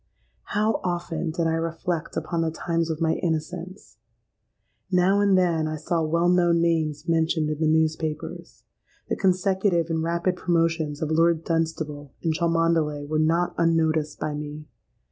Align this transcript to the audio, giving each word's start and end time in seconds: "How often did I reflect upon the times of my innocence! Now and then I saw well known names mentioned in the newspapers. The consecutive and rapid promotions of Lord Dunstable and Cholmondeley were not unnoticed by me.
"How 0.55 0.81
often 0.83 1.29
did 1.29 1.45
I 1.45 1.53
reflect 1.53 2.17
upon 2.17 2.41
the 2.41 2.49
times 2.49 2.89
of 2.89 2.99
my 3.01 3.13
innocence! 3.17 3.97
Now 4.91 5.19
and 5.19 5.37
then 5.37 5.67
I 5.67 5.75
saw 5.75 6.01
well 6.01 6.27
known 6.27 6.59
names 6.59 7.07
mentioned 7.07 7.51
in 7.51 7.59
the 7.59 7.67
newspapers. 7.67 8.63
The 9.09 9.15
consecutive 9.15 9.91
and 9.91 10.01
rapid 10.01 10.37
promotions 10.37 11.03
of 11.03 11.11
Lord 11.11 11.43
Dunstable 11.43 12.15
and 12.23 12.33
Cholmondeley 12.33 13.05
were 13.07 13.19
not 13.19 13.53
unnoticed 13.59 14.19
by 14.19 14.33
me. 14.33 14.65